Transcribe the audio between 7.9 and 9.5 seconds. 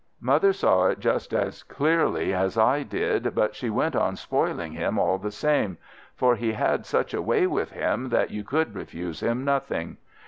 that you could refuse him